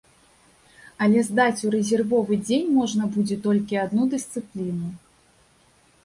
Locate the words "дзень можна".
2.47-3.09